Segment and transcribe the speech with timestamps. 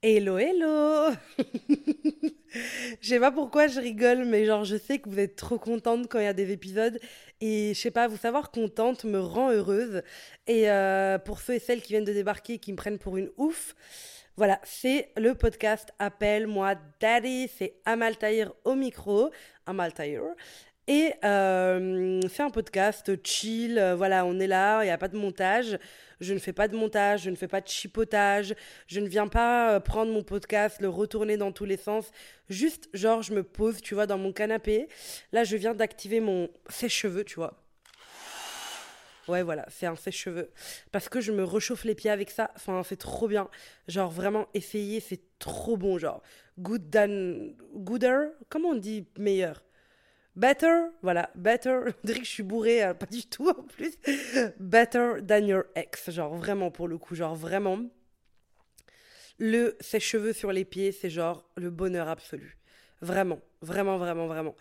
[0.00, 1.10] Hello, hello
[3.00, 6.08] Je sais pas pourquoi je rigole, mais genre je sais que vous êtes trop contente
[6.08, 7.00] quand il y a des épisodes.
[7.40, 10.02] Et je sais pas, vous savoir contente me rend heureuse.
[10.46, 13.16] Et euh, pour ceux et celles qui viennent de débarquer et qui me prennent pour
[13.16, 13.74] une ouf,
[14.36, 17.48] voilà, c'est le podcast Appelle-moi Daddy.
[17.48, 19.32] C'est Amal Tahir au micro.
[19.66, 20.22] Amal Tahir.
[20.90, 25.18] Et euh, un podcast chill, euh, voilà, on est là, il n'y a pas de
[25.18, 25.78] montage.
[26.18, 28.54] Je ne fais pas de montage, je ne fais pas de chipotage,
[28.86, 32.10] je ne viens pas euh, prendre mon podcast, le retourner dans tous les sens.
[32.48, 34.88] Juste, genre, je me pose, tu vois, dans mon canapé.
[35.32, 37.62] Là, je viens d'activer mon sèche-cheveux, tu vois.
[39.28, 40.50] Ouais, voilà, c'est un sèche-cheveux.
[40.90, 42.50] Parce que je me réchauffe les pieds avec ça.
[42.56, 43.50] Enfin, c'est trop bien.
[43.88, 45.98] Genre, vraiment, essayer, c'est trop bon.
[45.98, 46.22] Genre,
[46.58, 47.50] good than.
[47.74, 49.67] Gooder Comment on dit meilleur?
[50.38, 53.98] Better, voilà, better, on dirait que je suis bourrée, euh, pas du tout en plus.
[54.60, 57.80] Better than your ex, genre vraiment pour le coup, genre vraiment.
[59.40, 62.57] Le sèche-cheveux sur les pieds, c'est genre le bonheur absolu.
[63.00, 64.56] Vraiment, vraiment, vraiment, vraiment.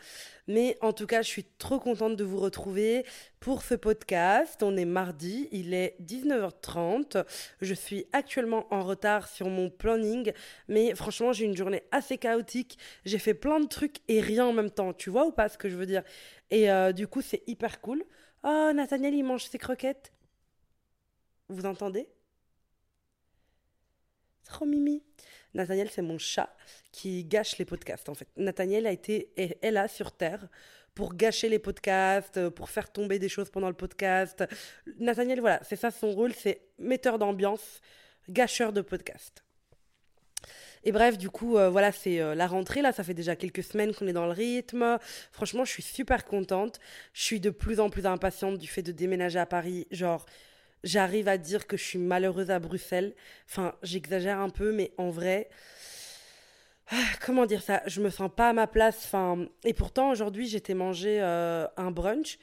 [0.48, 3.04] Mais en tout cas, je suis trop contente de vous retrouver
[3.40, 4.62] pour ce podcast.
[4.62, 7.26] On est mardi, il est 19h30.
[7.62, 10.34] Je suis actuellement en retard sur mon planning,
[10.68, 12.78] mais franchement, j'ai une journée assez chaotique.
[13.06, 14.94] J'ai fait plein de trucs et rien en même temps.
[14.94, 16.04] Tu vois ou pas ce que je veux dire?
[16.52, 18.04] Et euh, du coup, c'est hyper cool.
[18.44, 20.12] Oh, Nathaniel, il mange ses croquettes.
[21.50, 22.08] Vous entendez?
[24.44, 25.04] Trop mimi.
[25.58, 26.56] Nathaniel, c'est mon chat
[26.92, 28.28] qui gâche les podcasts, en fait.
[28.38, 30.48] Nathaniel a été, est, là sur Terre
[30.94, 34.44] pour gâcher les podcasts, pour faire tomber des choses pendant le podcast.
[35.00, 37.82] Nathaniel, voilà, c'est ça son rôle, c'est metteur d'ambiance,
[38.30, 39.44] gâcheur de podcasts.
[40.84, 42.82] Et bref, du coup, euh, voilà, c'est euh, la rentrée.
[42.82, 45.00] Là, ça fait déjà quelques semaines qu'on est dans le rythme.
[45.32, 46.80] Franchement, je suis super contente.
[47.14, 49.88] Je suis de plus en plus impatiente du fait de déménager à Paris.
[49.92, 50.26] Genre,
[50.84, 53.14] j'arrive à dire que je suis malheureuse à Bruxelles.
[53.50, 55.50] Enfin, j'exagère un peu, mais en vrai,
[56.90, 57.82] ah, comment dire ça?
[57.86, 59.04] Je me sens pas à ma place.
[59.06, 62.40] Enfin, et pourtant, aujourd'hui, j'étais manger euh, un brunch.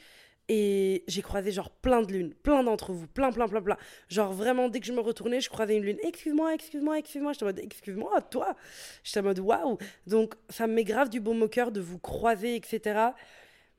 [0.51, 3.79] Et j'ai croisé genre plein de lunes, plein d'entre vous, plein, plein, plein, plein.
[4.11, 5.97] Genre vraiment, dès que je me retournais, je croisais une lune.
[6.03, 7.33] Excuse-moi, excuse-moi, excuse-moi.
[7.33, 8.55] J'étais en mode, excuse-moi, toi?
[9.05, 9.79] J'étais en mode, waouh.
[10.07, 13.13] Donc, ça me met grave du bon au cœur de vous croiser, etc.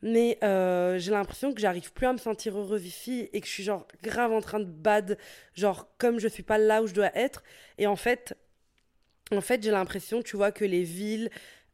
[0.05, 3.51] Mais euh, j'ai l'impression que j'arrive plus à me sentir heureuse ici et que je
[3.51, 5.17] suis genre grave en train de bad,
[5.55, 7.41] genre comme je suis pas là où je dois être.
[7.79, 8.38] Et en fait,
[9.31, 11.31] en fait, j'ai l'impression, tu vois, que les villes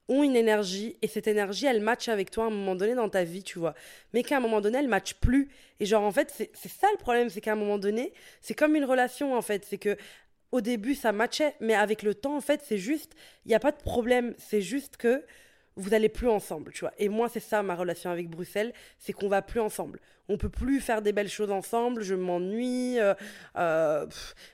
[0.07, 3.09] ont une énergie et cette énergie, elle match avec toi à un moment donné dans
[3.09, 3.73] ta vie, tu vois.
[4.13, 5.49] Mais qu'à un moment donné, elle match plus.
[5.81, 8.77] Et genre, en fait, c'est ça le problème, c'est qu'à un moment donné, c'est comme
[8.77, 9.65] une relation, en fait.
[9.65, 9.97] C'est que
[10.53, 13.11] au début, ça matchait, mais avec le temps, en fait, c'est juste,
[13.45, 14.33] il n'y a pas de problème.
[14.37, 15.21] C'est juste que
[15.77, 16.93] vous allez plus ensemble, tu vois.
[16.97, 19.99] Et moi, c'est ça ma relation avec Bruxelles, c'est qu'on va plus ensemble.
[20.27, 22.99] On peut plus faire des belles choses ensemble, je m'ennuie.
[22.99, 23.13] Euh,
[23.57, 24.05] euh,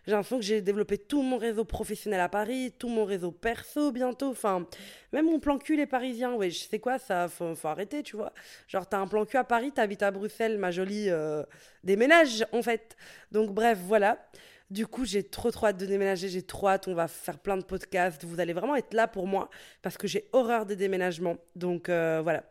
[0.06, 3.91] j'ai l'impression que j'ai développé tout mon réseau professionnel à Paris, tout mon réseau perso
[3.91, 4.29] bientôt.
[4.29, 4.66] Enfin,
[5.11, 8.16] même mon plan cul, les Parisiens, ouais, je sais quoi, ça, faut, faut arrêter, tu
[8.16, 8.33] vois.
[8.67, 11.44] Genre, t'as un plan cul à Paris, t'habites à Bruxelles, ma jolie euh,
[11.83, 12.95] déménage, en fait.
[13.31, 14.17] Donc, bref, voilà.
[14.69, 17.55] Du coup, j'ai trop trop hâte de déménager, j'ai trop hâte, on va faire plein
[17.55, 19.50] de podcasts, vous allez vraiment être là pour moi
[19.81, 21.38] parce que j'ai horreur des déménagements.
[21.55, 22.44] Donc euh, voilà.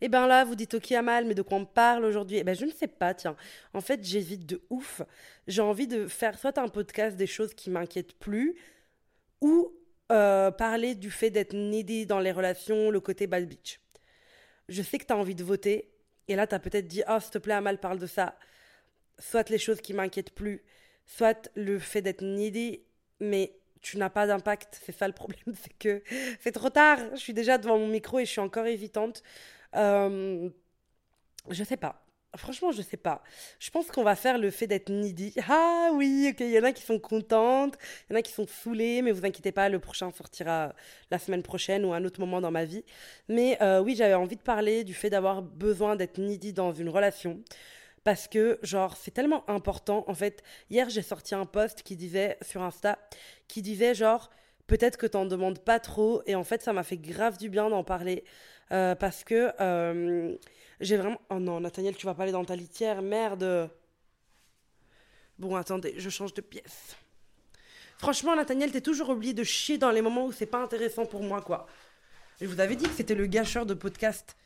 [0.00, 2.38] Et eh ben là, vous dites ok Amal, mais de quoi on parle aujourd'hui?
[2.38, 3.36] Eh ben je ne sais pas, tiens.
[3.74, 5.02] En fait, j'hésite de ouf.
[5.46, 8.56] J'ai envie de faire soit un podcast des choses qui m'inquiètent plus,
[9.40, 9.72] ou
[10.10, 13.80] euh, parler du fait d'être needy dans les relations, le côté bad bitch.
[14.68, 15.92] Je sais que tu as envie de voter,
[16.26, 18.36] et là tu as peut-être dit, oh s'il te plaît Amal, parle de ça.
[19.18, 20.64] Soit les choses qui m'inquiètent plus,
[21.16, 22.80] soit le fait d'être needy,
[23.20, 24.80] mais tu n'as pas d'impact.
[24.84, 26.02] C'est ça le problème, c'est que
[26.40, 26.98] c'est trop tard.
[27.12, 29.22] Je suis déjà devant mon micro et je suis encore hésitante.
[29.76, 30.48] Euh,
[31.50, 31.98] je sais pas.
[32.34, 33.22] Franchement, je sais pas.
[33.58, 35.34] Je pense qu'on va faire le fait d'être needy.
[35.48, 37.76] Ah oui, ok, il y en a qui sont contentes,
[38.08, 40.74] il y en a qui sont saoulées, mais vous inquiétez pas, le prochain sortira
[41.10, 42.84] la semaine prochaine ou à un autre moment dans ma vie.
[43.28, 46.88] Mais euh, oui, j'avais envie de parler du fait d'avoir besoin d'être needy dans une
[46.88, 47.42] relation
[48.04, 50.04] parce que genre c'est tellement important.
[50.08, 52.98] En fait hier j'ai sorti un post qui disait sur Insta
[53.48, 54.30] qui disait genre
[54.66, 56.22] peut-être que t'en demandes pas trop.
[56.26, 58.24] Et en fait ça m'a fait grave du bien d'en parler.
[58.72, 60.34] Euh, parce que euh,
[60.80, 63.70] j'ai vraiment oh non Nathaniel tu vas pas aller dans ta litière merde.
[65.38, 66.96] Bon attendez je change de pièce.
[67.98, 71.22] Franchement Nathaniel t'es toujours oublié de chier dans les moments où c'est pas intéressant pour
[71.22, 71.66] moi quoi.
[72.40, 74.36] Je vous avais dit que c'était le gâcheur de podcast.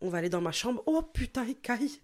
[0.00, 0.82] On va aller dans ma chambre.
[0.86, 2.00] Oh putain il caille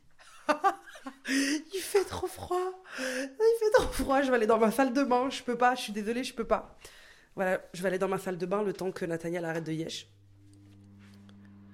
[1.29, 2.82] il fait trop froid.
[2.99, 4.23] Il fait trop froid.
[4.23, 5.31] Je vais aller dans ma salle de bain.
[5.31, 5.75] Je peux pas.
[5.75, 6.76] Je suis désolée, je peux pas.
[7.37, 9.73] Voilà, je vais aller dans ma salle de bain le temps que Nathaniel arrête de
[9.73, 10.08] yesh.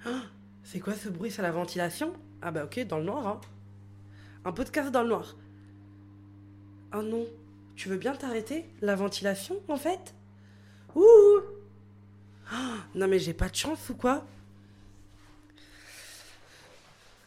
[0.04, 0.22] Ah,
[0.62, 2.12] c'est quoi ce bruit C'est la ventilation?
[2.42, 3.26] Ah bah ok, dans le noir.
[3.26, 3.40] Hein.
[4.44, 5.36] Un podcast dans le noir.
[6.92, 7.26] Ah non,
[7.74, 8.64] tu veux bien t'arrêter?
[8.80, 10.14] La ventilation, en fait?
[10.94, 11.40] Ouh
[12.94, 14.24] Non mais j'ai pas de chance ou quoi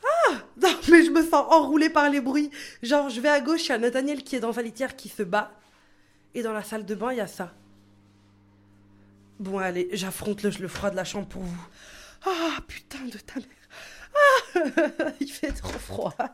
[0.03, 2.51] Ah Non mais je me sens enroulée par les bruits.
[2.83, 5.09] Genre je vais à gauche, il y a Nathaniel qui est dans sa litière qui
[5.09, 5.51] se bat.
[6.33, 7.53] Et dans la salle de bain, il y a ça.
[9.39, 11.67] Bon allez, j'affronte le, froid de la chambre pour vous.
[12.25, 13.45] Ah putain de ta mère.
[14.13, 16.13] Ah Il fait trop froid.
[16.19, 16.27] Ah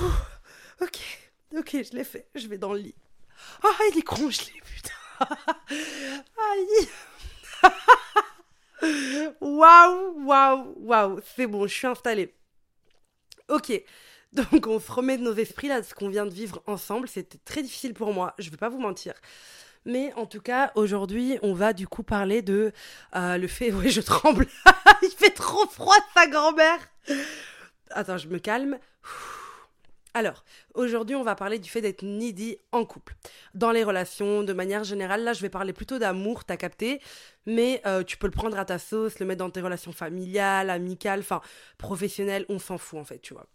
[0.00, 0.82] Ouh.
[0.82, 0.98] Ok,
[1.56, 2.28] ok, je l'ai fait.
[2.34, 2.94] Je vais dans le lit.
[3.62, 4.92] Ah, il est congelé, putain.
[5.70, 6.88] Aïe.
[9.40, 11.20] Waouh, waouh, waouh.
[11.36, 12.34] C'est bon, je suis installée.
[13.48, 13.72] Ok.
[14.32, 17.08] Donc on se remet de nos esprits là, de ce qu'on vient de vivre ensemble.
[17.08, 19.14] C'était très difficile pour moi, je vais pas vous mentir.
[19.86, 22.72] Mais en tout cas, aujourd'hui, on va du coup parler de
[23.14, 23.70] euh, le fait.
[23.74, 24.46] Oui, je tremble.
[25.02, 26.78] Il fait trop froid, sa grand-mère.
[27.90, 28.78] Attends, je me calme.
[30.16, 33.14] Alors, aujourd'hui, on va parler du fait d'être needy en couple.
[33.52, 37.02] Dans les relations, de manière générale, là, je vais parler plutôt d'amour, t'as capté,
[37.44, 40.70] mais euh, tu peux le prendre à ta sauce, le mettre dans tes relations familiales,
[40.70, 41.42] amicales, enfin,
[41.76, 43.46] professionnelles, on s'en fout en fait, tu vois.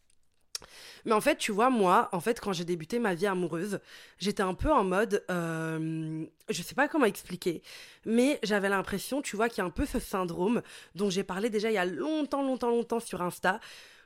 [1.06, 3.80] Mais en fait, tu vois, moi, en fait, quand j'ai débuté ma vie amoureuse,
[4.20, 7.64] j'étais un peu en mode, euh, je sais pas comment expliquer,
[8.06, 10.62] mais j'avais l'impression, tu vois, qu'il y a un peu ce syndrome
[10.94, 13.60] dont j'ai parlé déjà il y a longtemps, longtemps, longtemps sur Insta,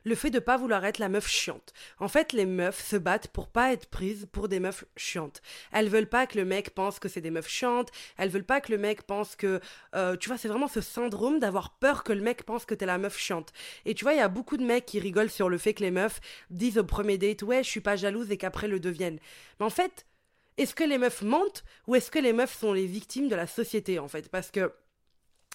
[0.06, 1.74] le fait de pas vouloir être la meuf chiante.
[2.00, 5.42] En fait, les meufs se battent pour pas être prises pour des meufs chiantes.
[5.72, 7.92] Elles veulent pas que le mec pense que c'est des meufs chiantes.
[8.18, 9.60] Elles veulent pas que le mec pense que,
[9.96, 12.86] euh, tu vois, c'est vraiment ce syndrome d'avoir peur que le mec pense que t'es
[12.86, 13.52] la meuf chiante.
[13.86, 15.84] Et tu vois, il y a beaucoup de mecs qui rigolent sur le fait que
[15.84, 16.22] les meufs
[16.52, 19.20] disent au premier date, ouais, je suis pas jalouse et qu'après le deviennent.
[19.60, 20.06] Mais en fait,
[20.58, 23.48] est-ce que les meufs mentent ou est-ce que les meufs sont les victimes de la
[23.48, 24.30] société en fait?
[24.30, 24.72] Parce que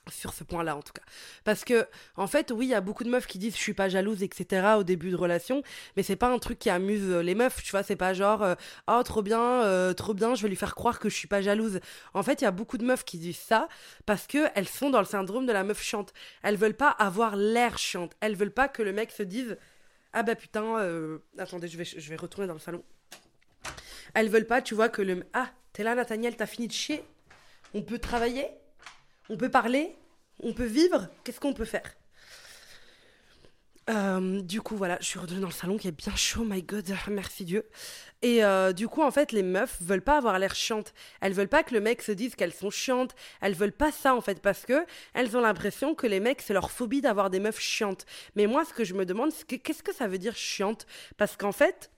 [0.09, 1.03] sur ce point-là en tout cas.
[1.45, 1.87] Parce que,
[2.17, 4.23] en fait, oui, il y a beaucoup de meufs qui disent je suis pas jalouse,
[4.23, 4.75] etc.
[4.79, 5.63] au début de relation,
[5.97, 8.43] mais c'est pas un truc qui amuse euh, les meufs, tu vois, c'est pas genre
[8.43, 8.55] euh,
[8.89, 11.43] oh trop bien, euh, trop bien, je vais lui faire croire que je suis pas
[11.43, 11.81] jalouse.
[12.15, 13.69] En fait, il y a beaucoup de meufs qui disent ça
[14.07, 16.13] parce que elles sont dans le syndrome de la meuf chiante.
[16.43, 19.57] Elles veulent pas avoir l'air chiante, elles veulent pas que le mec se dise
[20.13, 22.83] ah bah putain, attendez, je vais, je vais retourner dans le salon.
[24.15, 25.25] Elles veulent pas, tu vois, que le.
[25.33, 27.05] Ah, t'es là, Nathaniel, t'as fini de chier
[27.75, 28.49] On peut travailler?
[29.31, 29.97] On peut parler
[30.43, 31.95] On peut vivre Qu'est-ce qu'on peut faire?
[33.89, 36.63] Euh, du coup, voilà, je suis redevenue dans le salon qui est bien chaud, my
[36.63, 37.69] god, merci Dieu.
[38.23, 40.93] Et euh, du coup, en fait, les meufs veulent pas avoir l'air chiantes.
[41.21, 43.17] Elles veulent pas que le mec se dise qu'elles sont chiantes.
[43.41, 44.85] Elles veulent pas ça, en fait, parce que
[45.15, 48.07] elles ont l'impression que les mecs, c'est leur phobie d'avoir des meufs chiantes.
[48.37, 50.87] Mais moi, ce que je me demande, c'est que- qu'est-ce que ça veut dire chiante?
[51.17, 51.91] Parce qu'en fait,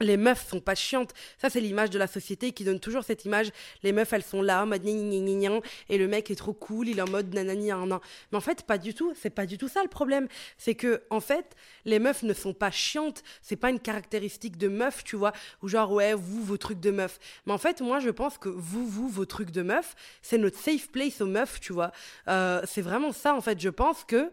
[0.00, 1.12] les meufs sont pas chiantes.
[1.38, 3.50] Ça, c'est l'image de la société qui donne toujours cette image.
[3.82, 6.98] Les meufs, elles sont là, en mode gna et le mec est trop cool, il
[6.98, 7.98] est en mode nanani nan, nan.
[8.30, 9.12] Mais en fait, pas du tout.
[9.20, 10.28] C'est pas du tout ça le problème.
[10.58, 13.22] C'est que, en fait, les meufs ne sont pas chiantes.
[13.42, 15.32] C'est pas une caractéristique de meuf, tu vois.
[15.62, 17.18] Ou genre, ouais, vous, vos trucs de meuf.
[17.46, 20.58] Mais en fait, moi, je pense que vous, vous, vos trucs de meuf, c'est notre
[20.58, 21.92] safe place aux meufs, tu vois.
[22.28, 23.60] Euh, c'est vraiment ça, en fait.
[23.60, 24.30] Je pense que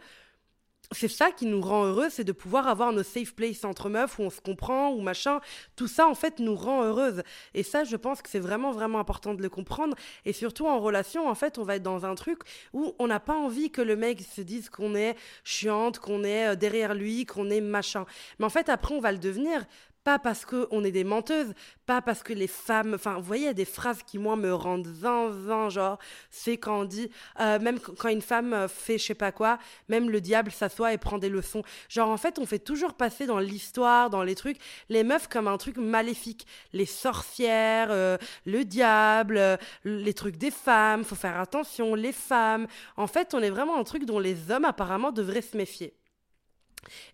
[0.92, 4.18] c'est ça qui nous rend heureux, c'est de pouvoir avoir nos safe places entre meufs
[4.18, 5.40] où on se comprend ou machin.
[5.76, 7.22] Tout ça, en fait, nous rend heureuses.
[7.54, 9.96] Et ça, je pense que c'est vraiment, vraiment important de le comprendre.
[10.26, 12.40] Et surtout en relation, en fait, on va être dans un truc
[12.74, 16.50] où on n'a pas envie que le mec se dise qu'on est chiante, qu'on est
[16.50, 18.06] euh, derrière lui, qu'on est machin.
[18.40, 19.66] Mais en fait, après, on va le devenir.
[20.10, 21.54] Pas parce qu'on est des menteuses,
[21.86, 22.96] pas parce que les femmes.
[22.96, 26.00] Enfin, vous voyez, il y a des phrases qui, moi, me rendent zinzin, genre,
[26.31, 27.12] c'est quand on dit.
[27.40, 30.50] euh, même qu- quand une femme euh, fait je sais pas quoi, même le diable
[30.52, 31.62] s'assoit et prend des leçons.
[31.90, 34.57] Genre, en fait, on fait toujours passer dans l'histoire, dans les trucs,
[34.90, 36.48] les meufs comme un truc maléfique.
[36.74, 38.18] Les sorcières, euh,
[38.48, 42.66] le diable, les trucs des femmes, faut faire attention, les femmes.
[42.98, 45.99] En fait, on est vraiment un truc dont les hommes, apparemment, devraient se méfier.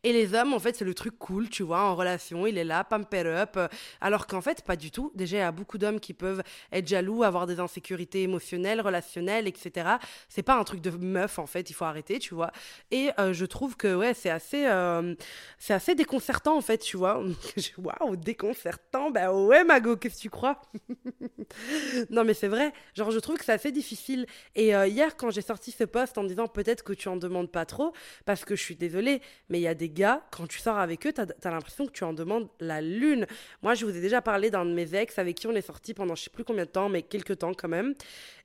[0.04, 2.64] Et les hommes, en fait, c'est le truc cool, tu vois, en relation, il est
[2.64, 3.58] là, pamper up.
[4.02, 5.12] Alors qu'en fait, pas du tout.
[5.16, 9.48] Déjà, il y a beaucoup d'hommes qui peuvent être jaloux, avoir des insécurités émotionnelles, relationnelles,
[9.48, 9.98] etc.
[10.30, 12.52] C'est pas un truc de meuf, en fait, il faut arrêter, tu vois.
[12.92, 15.16] Et euh, je trouve que, ouais, c'est assez, euh,
[15.70, 17.24] assez déconcertant, en fait, tu vois.
[17.78, 20.62] Waouh, déconcertant, bah ouais, Mago, qu'est-ce que tu crois?
[22.10, 24.26] Non, mais c'est vrai, genre, je trouve que c'est assez difficile.
[24.56, 27.52] Et euh, hier, quand j'ai sorti ce post en disant peut-être que tu en demandes
[27.52, 27.94] pas trop,
[28.26, 31.06] parce que je suis désolée, mais il y a des gars, quand tu sors avec
[31.08, 33.26] eux, t'as as, l'impression que tu en demandes la lune.
[33.62, 35.94] Moi, je vous ai déjà parlé d'un de mes ex avec qui on est sorti
[35.94, 37.96] pendant je sais plus combien de temps, mais quelques temps quand même.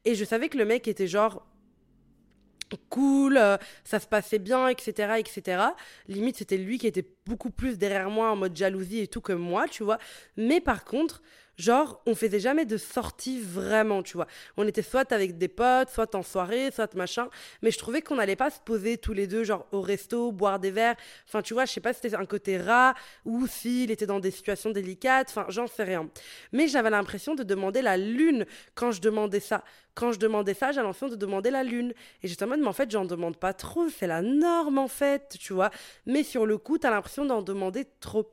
[0.05, 1.47] Et je savais que le mec était genre
[2.89, 5.63] cool, euh, ça se passait bien, etc., etc.
[6.09, 9.33] Limite, c'était lui qui était beaucoup plus derrière moi en mode jalousie et tout que
[9.33, 9.99] moi, tu vois.
[10.37, 11.23] Mais par contre,
[11.61, 14.27] Genre, on faisait jamais de sortie vraiment, tu vois.
[14.57, 17.29] On était soit avec des potes, soit en soirée, soit machin.
[17.61, 20.59] Mais je trouvais qu'on n'allait pas se poser tous les deux, genre au resto, boire
[20.59, 20.97] des verres.
[21.29, 22.95] Enfin, tu vois, je sais pas si c'était un côté rat
[23.27, 25.29] ou s'il était dans des situations délicates.
[25.29, 26.09] Enfin, j'en sais rien.
[26.53, 29.63] Mais j'avais l'impression de demander la lune quand je demandais ça.
[29.95, 31.93] Quand je demandais ça, j'avais l'impression de demander la lune.
[32.23, 33.91] Et j'étais en mode, mais en fait, j'en demande pas trop.
[33.91, 35.71] C'est la norme, en fait, tu vois.
[36.07, 38.33] Mais sur le coup, t'as l'impression d'en demander trop.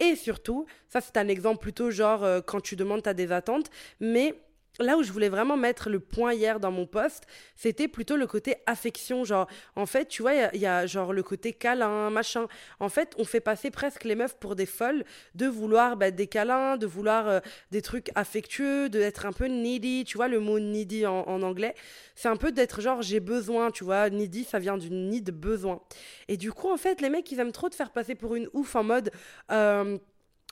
[0.00, 3.70] Et surtout, ça c'est un exemple plutôt genre euh, quand tu demandes, tu des attentes,
[4.00, 4.34] mais
[4.78, 7.24] là où je voulais vraiment mettre le point hier dans mon poste,
[7.56, 9.24] c'était plutôt le côté affection.
[9.24, 12.46] Genre, en fait, tu vois, il y, a genre le côté câlin, machin.
[12.80, 15.04] En fait, on fait passer presque les meufs pour des folles
[15.34, 20.04] de vouloir bah, des câlins, de vouloir euh, des trucs affectueux, d'être un peu needy.
[20.04, 21.74] Tu vois, le mot needy en, anglais,
[22.14, 24.10] c'est un peu d'être genre j'ai besoin, tu vois.
[24.10, 25.80] Needy, ça vient du need besoin.
[26.28, 28.48] Et du coup, en fait, les mecs, ils aiment trop te faire passer pour une
[28.52, 29.10] ouf en mode.
[29.50, 29.98] Euh,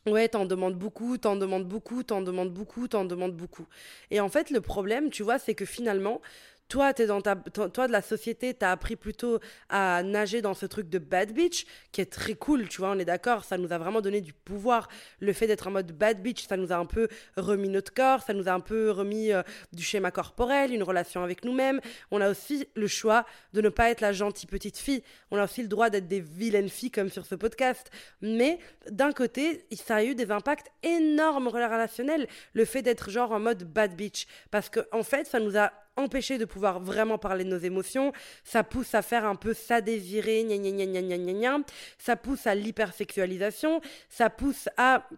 [0.07, 3.67] Ouais, t'en demandes beaucoup, t'en demandes beaucoup, t'en demandes beaucoup, t'en demandes beaucoup.
[4.13, 6.21] Et en fait, le problème, tu vois, c'est que finalement,
[6.69, 10.89] toi, dans ta, toi, de la société, t'as appris plutôt à nager dans ce truc
[10.89, 13.79] de bad bitch, qui est très cool, tu vois, on est d'accord, ça nous a
[13.79, 14.89] vraiment donné du pouvoir.
[15.21, 18.23] Le fait d'être en mode bad bitch, ça nous a un peu remis notre corps,
[18.23, 19.43] ça nous a un peu remis euh,
[19.73, 21.81] du schéma corporel, une relation avec nous-mêmes.
[22.11, 25.03] On a aussi le choix de ne pas être la gentille petite fille.
[25.31, 27.91] On a aussi le droit d'être des vilaines filles comme sur ce podcast.
[28.21, 28.59] Mais
[28.91, 33.65] d'un côté, ça a eu des impacts énormes relationnels, le fait d'être genre en mode
[33.65, 34.27] bad bitch.
[34.51, 38.13] Parce que, en fait, ça nous a empêcher de pouvoir vraiment parler de nos émotions.
[38.45, 41.59] Ça pousse à faire un peu ça désirer, gna gna gna gna gna gna.
[41.99, 43.81] Ça pousse à l'hypersexualisation.
[44.09, 45.09] Ça pousse à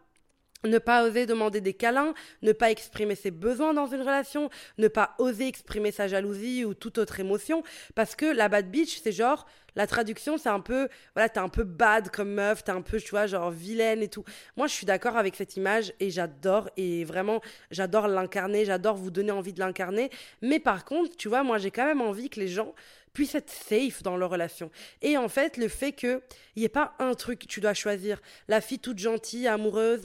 [0.65, 4.89] ne pas oser demander des câlins, ne pas exprimer ses besoins dans une relation, ne
[4.89, 7.63] pas oser exprimer sa jalousie ou toute autre émotion,
[7.95, 9.47] parce que la bad bitch, c'est genre,
[9.79, 12.99] la traduction, c'est un peu, voilà, t'es un peu bad comme meuf, t'es un peu,
[13.01, 14.25] tu vois, genre vilaine et tout.
[14.57, 19.13] Moi, je suis d'accord avec cette image et j'adore, et vraiment, j'adore l'incarner, j'adore vous
[19.13, 20.11] donner envie de l'incarner,
[20.43, 22.75] mais par contre, tu vois, moi, j'ai quand même envie que les gens
[23.13, 24.69] puissent être safe dans leur relation.
[25.01, 26.21] Et en fait, le fait qu'il
[26.57, 30.03] n'y ait pas un truc tu dois choisir, la fille toute gentille, amoureuse,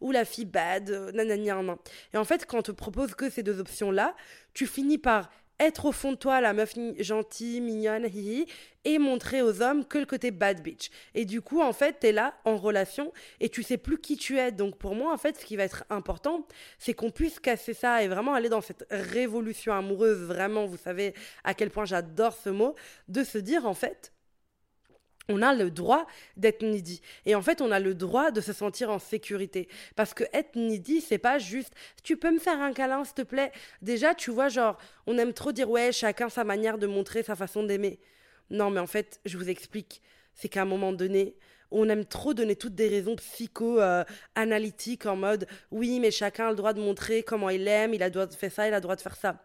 [0.00, 1.76] ou la fille bad, nanana.
[2.14, 4.14] Et en fait, quand on te propose que ces deux options-là,
[4.54, 8.46] tu finis par être au fond de toi la meuf gentille, mignonne, hi,
[8.84, 10.90] et montrer aux hommes que le côté bad bitch.
[11.14, 14.38] Et du coup, en fait, t'es là en relation et tu sais plus qui tu
[14.38, 14.52] es.
[14.52, 16.46] Donc pour moi, en fait, ce qui va être important,
[16.78, 20.18] c'est qu'on puisse casser ça et vraiment aller dans cette révolution amoureuse.
[20.18, 22.74] Vraiment, vous savez à quel point j'adore ce mot,
[23.08, 24.12] de se dire en fait,
[25.28, 26.06] on a le droit
[26.36, 27.00] d'être needy.
[27.26, 29.68] Et en fait, on a le droit de se sentir en sécurité.
[29.94, 33.22] Parce que être needy, c'est pas juste tu peux me faire un câlin, s'il te
[33.22, 33.52] plaît.
[33.82, 37.36] Déjà, tu vois, genre, on aime trop dire ouais, chacun sa manière de montrer sa
[37.36, 37.98] façon d'aimer.
[38.50, 40.00] Non, mais en fait, je vous explique.
[40.34, 41.36] C'est qu'à un moment donné,
[41.70, 46.56] on aime trop donner toutes des raisons psycho-analytiques en mode oui, mais chacun a le
[46.56, 48.76] droit de montrer comment il aime, il a le droit de faire ça, il a
[48.76, 49.44] le droit de faire ça.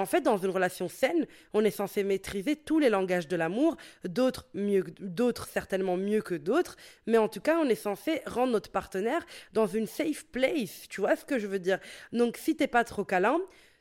[0.00, 3.36] Mais en fait, dans une relation saine, on est censé maîtriser tous les langages de
[3.36, 6.76] l'amour, d'autres mieux, d'autres certainement mieux que d'autres,
[7.06, 10.88] mais en tout cas, on est censé rendre notre partenaire dans une safe place.
[10.88, 11.80] Tu vois ce que je veux dire?
[12.14, 13.38] Donc, si t'es pas trop câlin,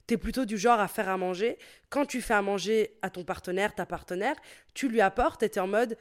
[0.07, 1.57] t'es plutôt du genre à faire à manger.
[1.89, 4.35] Quand tu fais à manger à ton partenaire, ta partenaire,
[4.73, 5.95] tu lui apportes et t'es en mode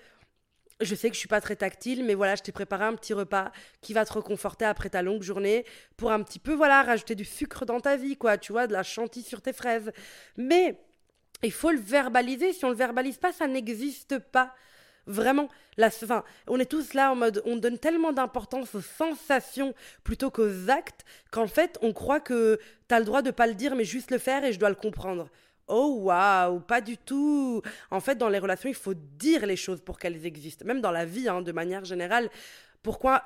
[0.80, 3.12] je sais que je suis pas très tactile, mais voilà, je t'ai préparé un petit
[3.12, 5.64] repas qui va te reconforter après ta longue journée
[5.96, 8.72] pour un petit peu, voilà, rajouter du sucre dans ta vie, quoi, tu vois, de
[8.72, 9.92] la chantilly sur tes fraises.
[10.36, 10.78] Mais
[11.42, 12.52] il faut le verbaliser.
[12.52, 14.54] Si on le verbalise pas, ça n'existe pas.
[15.06, 19.74] Vraiment, la, enfin, on est tous là en mode, on donne tellement d'importance aux sensations
[20.04, 23.54] plutôt qu'aux actes qu'en fait, on croit que tu as le droit de pas le
[23.54, 25.30] dire, mais juste le faire et je dois le comprendre.
[25.68, 27.62] Oh waouh, pas du tout.
[27.90, 30.64] En fait, dans les relations, il faut dire les choses pour qu'elles existent.
[30.64, 32.30] Même dans la vie, hein, de manière générale.
[32.82, 33.22] Pourquoi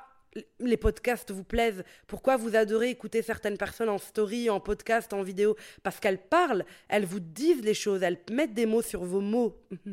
[0.59, 5.21] les podcasts vous plaisent, pourquoi vous adorez écouter certaines personnes en story, en podcast, en
[5.21, 9.21] vidéo, parce qu'elles parlent, elles vous disent les choses, elles mettent des mots sur vos
[9.21, 9.55] mots.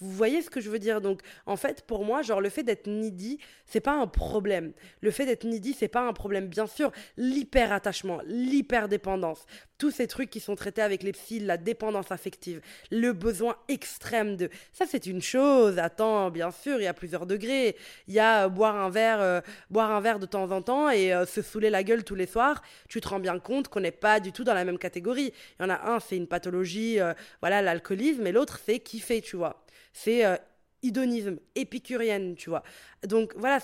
[0.00, 1.00] vous voyez ce que je veux dire?
[1.00, 4.72] Donc, en fait, pour moi, genre le fait d'être needy, c'est pas un problème.
[5.00, 6.48] Le fait d'être needy, c'est pas un problème.
[6.48, 9.46] Bien sûr, l'hyper attachement, l'hyper dépendance,
[9.82, 12.60] tous ces trucs qui sont traités avec les psys, la dépendance affective,
[12.92, 14.48] le besoin extrême de.
[14.72, 15.80] Ça, c'est une chose.
[15.80, 17.74] Attends, bien sûr, il y a plusieurs degrés.
[18.06, 19.20] Il y a euh, boire un verre.
[19.20, 22.14] Euh, boire un verre de temps en temps et euh, se saouler la gueule tous
[22.14, 24.78] les soirs, tu te rends bien compte qu'on n'est pas du tout dans la même
[24.78, 25.32] catégorie.
[25.58, 27.00] Il y en a un, c'est une pathologie,
[27.40, 29.64] voilà, l'alcoolisme, et l'autre, c'est kiffer, tu vois.
[29.92, 30.22] C'est
[30.84, 32.62] idonisme, épicurienne, tu vois.
[33.04, 33.58] Donc voilà,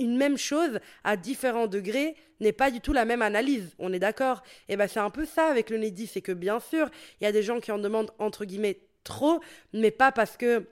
[0.00, 3.98] une même chose à différents degrés n'est pas du tout la même analyse, on est
[3.98, 4.42] d'accord?
[4.68, 6.90] Et ben c'est un peu ça avec le Nedi, c'est que bien sûr,
[7.20, 9.40] il y a des gens qui en demandent entre guillemets trop,
[9.72, 10.66] mais pas parce que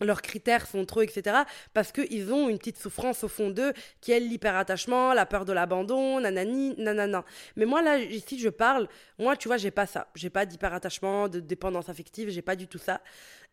[0.00, 1.38] leurs critères sont trop, etc.
[1.74, 5.52] Parce qu'ils ont une petite souffrance au fond d'eux qui est l'hyperattachement, la peur de
[5.52, 7.24] l'abandon, nanani, nanana.
[7.56, 8.88] Mais moi, là, ici, je parle,
[9.18, 10.08] moi, tu vois, j'ai pas ça.
[10.14, 13.00] J'ai pas d'hyperattachement, de dépendance affective, j'ai pas du tout ça.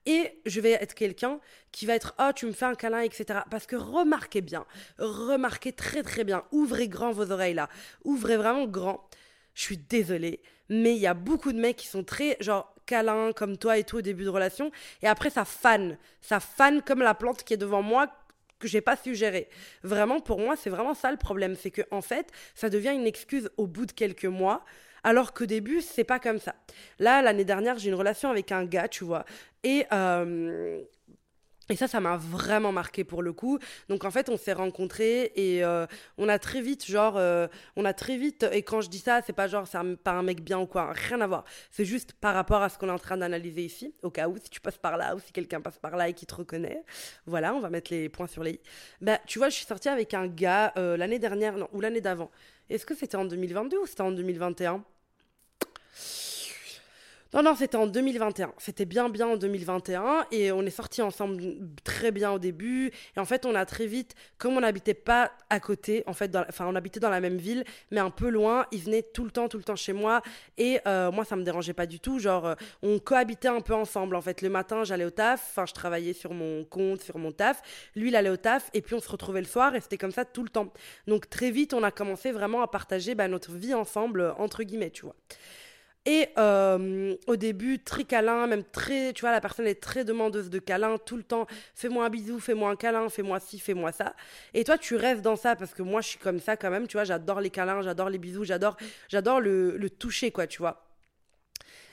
[0.05, 1.39] Et je vais être quelqu'un
[1.71, 3.39] qui va être Oh, tu me fais un câlin, etc.
[3.49, 4.65] Parce que remarquez bien,
[4.99, 7.69] remarquez très très bien, ouvrez grand vos oreilles là,
[8.03, 9.09] ouvrez vraiment grand.
[9.55, 13.31] Je suis désolée, mais il y a beaucoup de mecs qui sont très genre câlin
[13.33, 14.71] comme toi et tout au début de relation.
[15.01, 15.97] Et après, ça fan.
[16.21, 18.07] Ça fan comme la plante qui est devant moi
[18.59, 19.49] que j'ai pas su gérer.
[19.83, 21.55] Vraiment, pour moi, c'est vraiment ça le problème.
[21.55, 24.63] C'est que, en fait, ça devient une excuse au bout de quelques mois.
[25.05, 26.55] Alors qu'au début, c'est pas comme ça.
[26.97, 29.23] Là, l'année dernière, j'ai une relation avec un gars, tu vois.
[29.63, 30.81] Et euh,
[31.69, 33.59] et ça, ça m'a vraiment marqué pour le coup.
[33.87, 35.85] Donc en fait, on s'est rencontrés et euh,
[36.17, 39.21] on a très vite, genre, euh, on a très vite, et quand je dis ça,
[39.25, 41.43] c'est pas genre, c'est pas un mec bien ou quoi, rien à voir.
[41.71, 44.37] C'est juste par rapport à ce qu'on est en train d'analyser ici, au cas où,
[44.37, 46.83] si tu passes par là ou si quelqu'un passe par là et qui te reconnaît.
[47.27, 48.59] Voilà, on va mettre les points sur les i.
[49.01, 52.31] Bah, tu vois, je suis sortie avec un gars l'année dernière, non, ou l'année d'avant.
[52.69, 54.83] Est-ce que c'était en 2022 ou c'était en 2021
[57.35, 58.53] non, non, c'était en 2021.
[58.57, 60.25] C'était bien, bien en 2021.
[60.31, 61.43] Et on est sortis ensemble
[61.83, 62.93] très bien au début.
[63.17, 66.33] Et en fait, on a très vite, comme on n'habitait pas à côté, en fait,
[66.33, 69.31] enfin, on habitait dans la même ville, mais un peu loin, il venait tout le
[69.31, 70.21] temps, tout le temps chez moi.
[70.57, 72.19] Et euh, moi, ça me dérangeait pas du tout.
[72.19, 74.15] Genre, euh, on cohabitait un peu ensemble.
[74.15, 75.45] En fait, le matin, j'allais au taf.
[75.49, 77.61] Enfin, je travaillais sur mon compte, sur mon taf.
[77.97, 78.69] Lui, il allait au taf.
[78.73, 79.75] Et puis, on se retrouvait le soir.
[79.75, 80.71] Et c'était comme ça tout le temps.
[81.05, 84.91] Donc, très vite, on a commencé vraiment à partager bah, notre vie ensemble, entre guillemets,
[84.91, 85.15] tu vois.
[86.07, 90.51] Et euh, au début, très câlin, même très, tu vois, la personne est très demandeuse
[90.51, 91.47] de câlin tout le temps.
[91.73, 94.15] Fais-moi un bisou, fais-moi un câlin, fais-moi ci, fais-moi ça.
[94.53, 96.87] Et toi, tu restes dans ça parce que moi, je suis comme ça quand même,
[96.87, 97.05] tu vois.
[97.05, 98.77] J'adore les câlins, j'adore les bisous, j'adore,
[99.41, 100.85] le, le toucher, quoi, tu vois.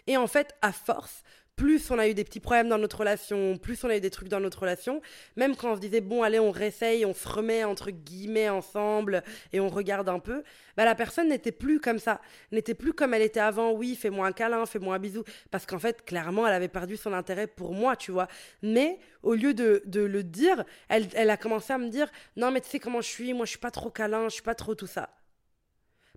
[0.07, 1.23] Et en fait, à force,
[1.63, 4.11] plus on a eu des petits problèmes dans notre relation, plus on a eu des
[4.11, 5.01] trucs dans notre relation,
[5.37, 9.23] même quand on se disait bon allez on réessaye, on se remet entre guillemets ensemble
[9.53, 10.43] et on regarde un peu,
[10.77, 14.27] bah la personne n'était plus comme ça, n'était plus comme elle était avant, oui fais-moi
[14.27, 17.75] un câlin, fais-moi un bisou, parce qu'en fait clairement elle avait perdu son intérêt pour
[17.75, 18.27] moi, tu vois.
[18.63, 22.61] Mais au lieu de, le dire, elle, elle a commencé à me dire non mais
[22.61, 24.75] tu sais comment je suis, moi je suis pas trop câlin, je suis pas trop
[24.75, 25.11] tout ça.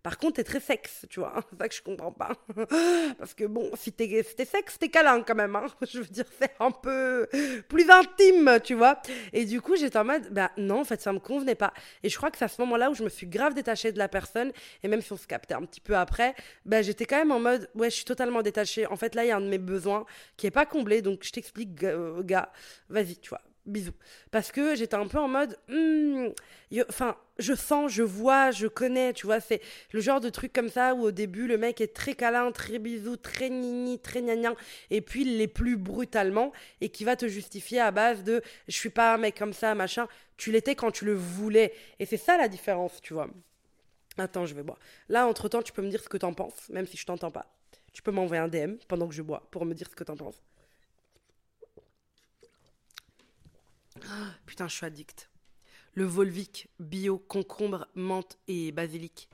[0.05, 1.33] Par contre, t'es très sexe, tu vois.
[1.49, 2.33] C'est ça que je comprends pas.
[3.17, 5.55] Parce que bon, si t'es sexe, t'es câlin quand même.
[5.55, 5.65] Hein.
[5.81, 7.27] Je veux dire, c'est un peu
[7.67, 9.01] plus intime, tu vois.
[9.33, 11.73] Et du coup, j'étais en mode, bah non, en fait, ça me convenait pas.
[12.03, 13.97] Et je crois que c'est à ce moment-là où je me suis grave détachée de
[13.97, 14.51] la personne.
[14.83, 17.39] Et même si on se captait un petit peu après, bah j'étais quand même en
[17.39, 18.85] mode, ouais, je suis totalement détachée.
[18.85, 20.05] En fait, là, il y a un de mes besoins
[20.37, 21.01] qui est pas comblé.
[21.01, 22.51] Donc, je t'explique, gars,
[22.89, 23.93] vas-y, tu vois bisous.
[24.31, 26.27] Parce que j'étais un peu en mode, hmm,
[26.89, 30.69] enfin, je sens, je vois, je connais, tu vois, c'est le genre de truc comme
[30.69, 34.55] ça où au début le mec est très câlin, très bisou, très nini, très gnagnan,
[34.89, 38.75] et puis il l'est plus brutalement et qui va te justifier à base de je
[38.75, 40.07] suis pas un mec comme ça, machin.
[40.37, 41.73] Tu l'étais quand tu le voulais.
[41.99, 43.29] Et c'est ça la différence, tu vois.
[44.17, 44.79] Attends, je vais boire.
[45.09, 47.31] Là, entre temps, tu peux me dire ce que t'en penses, même si je t'entends
[47.31, 47.53] pas.
[47.93, 50.17] Tu peux m'envoyer un DM pendant que je bois pour me dire ce que t'en
[50.17, 50.41] penses.
[54.45, 55.29] putain, je suis addict.
[55.97, 59.29] Le Volvic bio, concombre, menthe et basilic.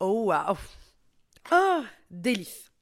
[0.00, 0.56] Oh waouh.
[1.50, 2.72] Ah, délice.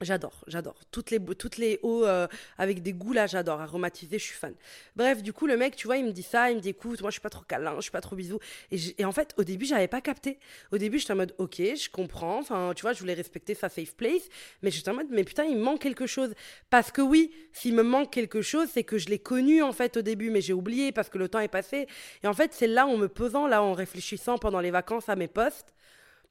[0.00, 0.76] J'adore, j'adore.
[0.92, 3.60] Toutes les, toutes les eaux euh, avec des goûts là, j'adore.
[3.60, 4.54] Aromatisé, je suis fan.
[4.94, 7.00] Bref, du coup, le mec, tu vois, il me dit ça, il me dit écoute,
[7.00, 8.38] moi je suis pas trop câlin, je suis pas trop bisou.
[8.70, 10.38] Et, en fait, au début, j'avais pas capté.
[10.70, 12.38] Au début, j'étais en mode ok, je comprends.
[12.38, 14.28] Enfin, tu vois, je voulais respecter sa safe place.
[14.62, 16.32] Mais j'étais en mode mais putain, il me manque quelque chose.
[16.70, 19.96] Parce que oui, s'il me manque quelque chose, c'est que je l'ai connu en fait
[19.96, 21.88] au début, mais j'ai oublié parce que le temps est passé.
[22.22, 25.16] Et en fait, c'est là en me posant, là en réfléchissant pendant les vacances à
[25.16, 25.74] mes postes,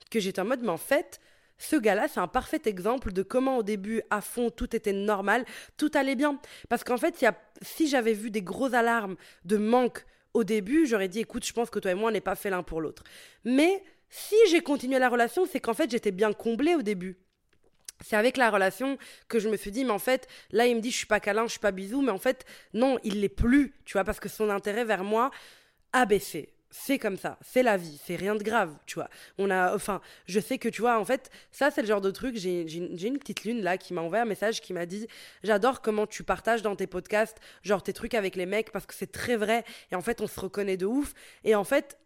[0.09, 1.19] que j'étais en mode mais en fait
[1.57, 5.45] ce gars-là, c'est un parfait exemple de comment au début, à fond, tout était normal,
[5.75, 6.39] tout allait bien.
[6.69, 7.25] Parce qu'en fait,
[7.61, 9.15] si j'avais vu des grosses alarmes
[9.45, 12.21] de manque au début, j'aurais dit, écoute, je pense que toi et moi, on n'est
[12.21, 13.03] pas fait l'un pour l'autre.
[13.43, 17.17] Mais si j'ai continué la relation, c'est qu'en fait, j'étais bien comblée au début.
[18.05, 20.81] C'est avec la relation que je me suis dit, mais en fait, là, il me
[20.81, 23.29] dit, je suis pas câlin, je suis pas bisou, mais en fait, non, il l'est
[23.29, 25.31] plus, tu vois, parce que son intérêt vers moi
[25.93, 29.09] a baissé c'est comme ça, c'est la vie, c'est rien de grave, tu vois.
[29.37, 32.11] On a, enfin, je sais que tu vois, en fait, ça c'est le genre de
[32.11, 32.37] truc.
[32.37, 35.07] J'ai une petite lune là qui m'a envoyé un message qui m'a dit
[35.43, 38.93] J'adore comment tu partages dans tes podcasts, genre tes trucs avec les mecs, parce que
[38.93, 39.63] c'est très vrai.
[39.91, 41.13] Et en fait, on se reconnaît de ouf.
[41.43, 41.97] Et en fait,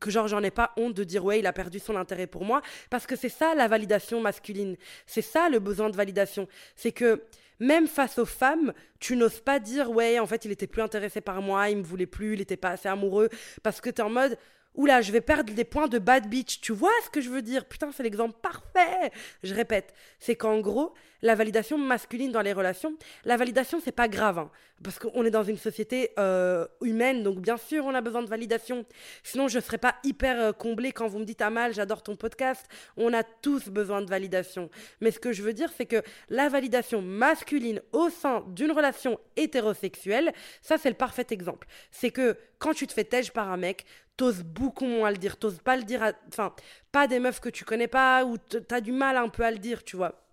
[0.00, 2.44] que genre j'en ai pas honte de dire ouais il a perdu son intérêt pour
[2.44, 6.90] moi parce que c'est ça la validation masculine c'est ça le besoin de validation c'est
[6.90, 7.22] que
[7.60, 11.20] même face aux femmes, tu n'oses pas dire ouais, en fait, il était plus intéressé
[11.20, 13.28] par moi, il me voulait plus, il était pas assez amoureux
[13.62, 14.38] parce que tu es en mode
[14.74, 16.60] Oula, je vais perdre des points de bad bitch.
[16.60, 17.64] Tu vois ce que je veux dire?
[17.64, 19.12] Putain, c'est l'exemple parfait.
[19.44, 24.08] Je répète, c'est qu'en gros, la validation masculine dans les relations, la validation, c'est pas
[24.08, 24.38] grave.
[24.38, 24.50] Hein,
[24.82, 28.28] parce qu'on est dans une société euh, humaine, donc bien sûr, on a besoin de
[28.28, 28.84] validation.
[29.22, 32.66] Sinon, je serais pas hyper euh, comblée quand vous me dites, Amal, j'adore ton podcast.
[32.96, 34.70] On a tous besoin de validation.
[35.00, 39.18] Mais ce que je veux dire, c'est que la validation masculine au sein d'une relation
[39.36, 40.32] hétérosexuelle,
[40.62, 41.68] ça, c'est le parfait exemple.
[41.92, 45.36] C'est que quand tu te fais tège par un mec, t'oses beaucoup moins le dire,
[45.38, 46.54] t'oses pas le dire, enfin,
[46.92, 49.58] pas des meufs que tu connais pas ou t'as du mal un peu à le
[49.58, 50.23] dire, tu vois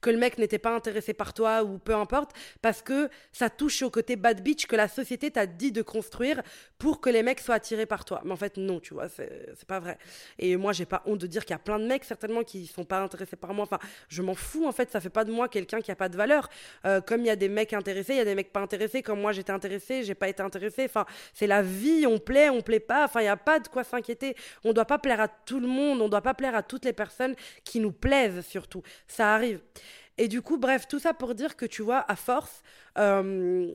[0.00, 3.82] que le mec n'était pas intéressé par toi ou peu importe, parce que ça touche
[3.82, 6.42] au côté bad bitch que la société t'a dit de construire
[6.78, 8.22] pour que les mecs soient attirés par toi.
[8.24, 9.98] Mais en fait, non, tu vois, c'est pas vrai.
[10.38, 12.66] Et moi, j'ai pas honte de dire qu'il y a plein de mecs, certainement, qui
[12.66, 13.64] sont pas intéressés par moi.
[13.64, 13.78] Enfin,
[14.08, 16.16] je m'en fous, en fait, ça fait pas de moi quelqu'un qui a pas de
[16.16, 16.48] valeur.
[16.86, 19.02] Euh, comme il y a des mecs intéressés, il y a des mecs pas intéressés,
[19.02, 20.84] comme moi j'étais intéressé, j'ai pas été intéressé.
[20.84, 23.04] Enfin, c'est la vie, on plaît, on plaît pas.
[23.04, 24.36] Enfin, il y a pas de quoi s'inquiéter.
[24.64, 26.92] On doit pas plaire à tout le monde, on doit pas plaire à toutes les
[26.92, 28.82] personnes qui nous plaisent, surtout.
[29.06, 29.59] Ça arrive.
[30.18, 32.62] Et du coup, bref, tout ça pour dire que tu vois, à force,
[32.98, 33.72] euh,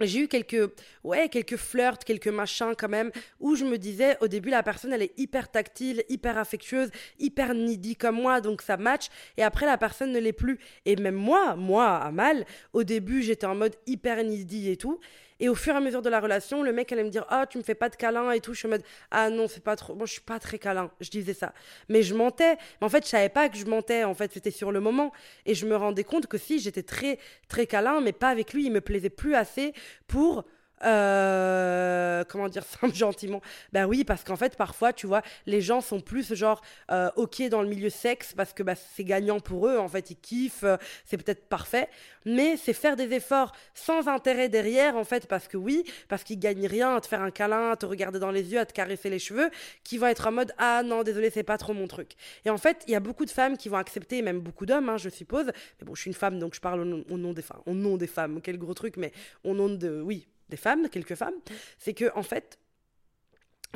[0.00, 0.70] j'ai eu quelques,
[1.02, 4.92] ouais, quelques flirts, quelques machins quand même, où je me disais, au début, la personne,
[4.92, 9.08] elle est hyper tactile, hyper affectueuse, hyper needy comme moi, donc ça match.
[9.36, 10.58] Et après, la personne ne l'est plus.
[10.84, 15.00] Et même moi, moi, à mal, au début, j'étais en mode hyper needy et tout.
[15.40, 17.46] Et au fur et à mesure de la relation, le mec allait me dire Ah,
[17.46, 18.54] tu me fais pas de câlin et tout.
[18.54, 19.94] Je suis en mode Ah non, c'est pas trop.
[19.94, 20.90] Moi, je suis pas très câlin.
[21.00, 21.52] Je disais ça.
[21.88, 22.56] Mais je mentais.
[22.80, 24.04] Mais en fait, je savais pas que je mentais.
[24.04, 25.12] En fait, c'était sur le moment.
[25.46, 28.66] Et je me rendais compte que si, j'étais très, très câlin, mais pas avec lui.
[28.66, 29.72] Il me plaisait plus assez
[30.06, 30.44] pour
[30.84, 33.40] euh, comment dire ça gentiment
[33.72, 36.60] Ben oui, parce qu'en fait, parfois, tu vois, les gens sont plus genre
[36.90, 39.78] euh, ok dans le milieu sexe parce que bah, c'est gagnant pour eux.
[39.78, 41.88] En fait, ils kiffent, euh, c'est peut-être parfait.
[42.24, 46.38] Mais c'est faire des efforts sans intérêt derrière, en fait, parce que oui, parce qu'ils
[46.38, 48.72] gagnent rien à te faire un câlin, à te regarder dans les yeux, à te
[48.72, 49.50] caresser les cheveux,
[49.84, 52.12] qui vont être en mode ah non, désolé, c'est pas trop mon truc.
[52.44, 54.88] Et en fait, il y a beaucoup de femmes qui vont accepter, même beaucoup d'hommes,
[54.88, 55.46] hein, je suppose.
[55.46, 57.62] Mais bon, je suis une femme, donc je parle au nom, des femmes.
[57.66, 59.12] Au nom des femmes, quel gros truc, mais
[59.44, 60.00] au nom de.
[60.00, 61.34] Oui, des femmes, quelques femmes,
[61.78, 62.58] c'est que en fait,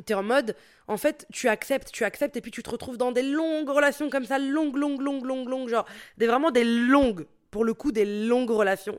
[0.07, 0.57] tu es en mode,
[0.89, 4.09] en fait, tu acceptes, tu acceptes, et puis tu te retrouves dans des longues relations
[4.11, 7.93] comme ça, longues, longues, longues, longues, longues, genre, des, vraiment des longues, pour le coup,
[7.93, 8.99] des longues relations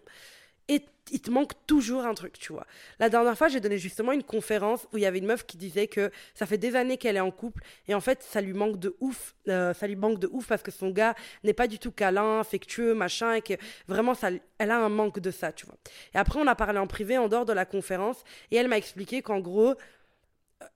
[0.68, 2.66] et il te manque toujours un truc, tu vois.
[2.98, 5.58] La dernière fois, j'ai donné justement une conférence où il y avait une meuf qui
[5.58, 8.54] disait que ça fait des années qu'elle est en couple et en fait, ça lui
[8.54, 11.68] manque de ouf, euh, ça lui manque de ouf parce que son gars n'est pas
[11.68, 13.54] du tout câlin, affectueux, machin, et que
[13.88, 15.76] vraiment, ça, elle a un manque de ça, tu vois.
[16.16, 18.78] Et après, on a parlé en privé, en dehors de la conférence, et elle m'a
[18.78, 19.76] expliqué qu'en gros,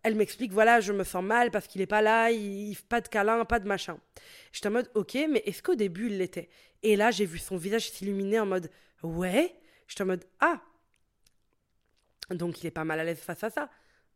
[0.04, 3.08] elle m'explique, voilà, je me sens mal parce qu'il est pas là, il, pas de
[3.08, 3.98] câlin, pas de machin.
[4.52, 6.50] J'étais en mode, ok, mais est-ce qu'au début il l'était?
[6.84, 8.70] Et là, j'ai vu son visage s'illuminer en mode,
[9.04, 9.56] ouais?
[9.88, 10.62] Je suis en mode Ah
[12.30, 13.70] Donc il est pas mal à l'aise face à ça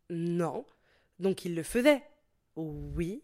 [0.10, 0.66] Non.
[1.20, 2.04] Donc il le faisait
[2.56, 3.24] Oui.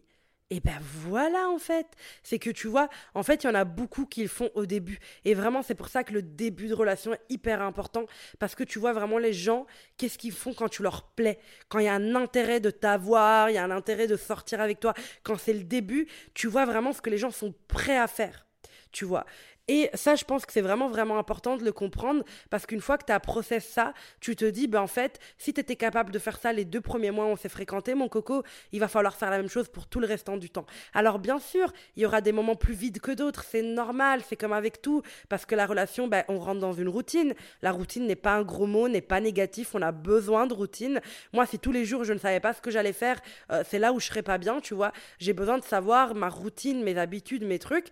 [0.50, 1.86] Et ben voilà en fait,
[2.22, 4.64] c'est que tu vois, en fait il y en a beaucoup qui le font au
[4.64, 4.98] début.
[5.26, 8.06] Et vraiment c'est pour ça que le début de relation est hyper important,
[8.38, 9.66] parce que tu vois vraiment les gens,
[9.98, 13.50] qu'est-ce qu'ils font quand tu leur plais, quand il y a un intérêt de t'avoir,
[13.50, 16.64] il y a un intérêt de sortir avec toi, quand c'est le début, tu vois
[16.64, 18.46] vraiment ce que les gens sont prêts à faire
[18.92, 19.26] tu vois.
[19.68, 22.96] Et ça, je pense que c'est vraiment, vraiment important de le comprendre parce qu'une fois
[22.96, 23.20] que tu as
[23.60, 26.64] ça, tu te dis, ben en fait, si tu étais capable de faire ça les
[26.64, 29.68] deux premiers mois, on s'est fréquenté, mon coco, il va falloir faire la même chose
[29.68, 30.66] pour tout le restant du temps.
[30.94, 34.36] Alors, bien sûr, il y aura des moments plus vides que d'autres, c'est normal, c'est
[34.36, 37.34] comme avec tout, parce que la relation, ben, on rentre dans une routine.
[37.62, 41.00] La routine n'est pas un gros mot, n'est pas négatif, on a besoin de routine.
[41.32, 43.78] Moi, si tous les jours je ne savais pas ce que j'allais faire, euh, c'est
[43.78, 44.92] là où je serais pas bien, tu vois.
[45.18, 47.88] J'ai besoin de savoir ma routine, mes habitudes, mes trucs.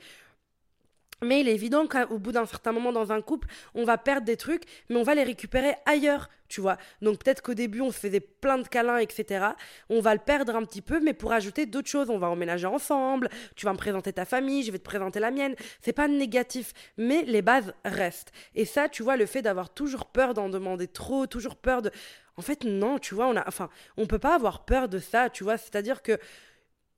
[1.23, 4.27] Mais il est évident qu'au bout d'un certain moment dans un couple, on va perdre
[4.27, 6.77] des trucs, mais on va les récupérer ailleurs, tu vois.
[7.01, 9.47] Donc peut-être qu'au début, on se faisait plein de câlins, etc.
[9.89, 12.67] On va le perdre un petit peu, mais pour ajouter d'autres choses, on va emménager
[12.67, 15.55] ensemble, tu vas me présenter ta famille, je vais te présenter la mienne.
[15.81, 18.33] C'est pas négatif, mais les bases restent.
[18.55, 21.91] Et ça, tu vois, le fait d'avoir toujours peur d'en demander trop, toujours peur de...
[22.37, 23.49] En fait, non, tu vois, on a...
[23.49, 25.57] Enfin, on peut pas avoir peur de ça, tu vois.
[25.57, 26.19] C'est-à-dire que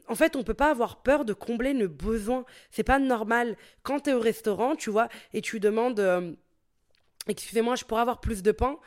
[0.08, 2.44] en fait, on peut pas avoir peur de combler nos besoins.
[2.70, 3.56] C'est pas normal.
[3.82, 6.32] Quand tu es au restaurant, tu vois, et tu demandes euh,
[7.28, 8.78] Excusez-moi, je pourrais avoir plus de pain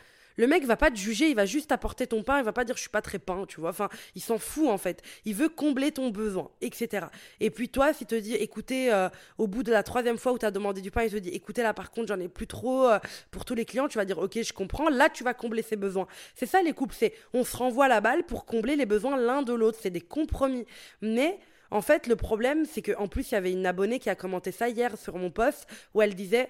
[0.41, 2.65] le mec va pas te juger, il va juste apporter ton pain, il va pas
[2.65, 3.69] dire je suis pas très pain, tu vois.
[3.69, 5.03] Enfin, il s'en fout en fait.
[5.23, 7.05] Il veut combler ton besoin, etc.
[7.39, 10.39] Et puis toi, s'il te dit, écoutez, euh, au bout de la troisième fois où
[10.39, 12.47] tu as demandé du pain, il te dit, écoutez, là par contre, j'en ai plus
[12.47, 12.97] trop euh,
[13.29, 14.89] pour tous les clients, tu vas dire, ok, je comprends.
[14.89, 16.07] Là, tu vas combler ses besoins.
[16.33, 19.43] C'est ça les couples, c'est on se renvoie la balle pour combler les besoins l'un
[19.43, 19.77] de l'autre.
[19.79, 20.65] C'est des compromis.
[21.03, 21.37] Mais
[21.69, 24.51] en fait, le problème, c'est qu'en plus, il y avait une abonnée qui a commenté
[24.51, 26.49] ça hier sur mon post où elle disait